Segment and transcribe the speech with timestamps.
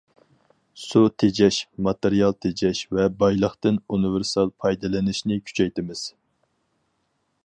[0.83, 1.57] سۇ تېجەش،
[1.87, 6.03] ماتېرىيال تېجەش ۋە بايلىقتىن ئۇنىۋېرسال پايدىلىنىشنى كۈچەيتىمىز.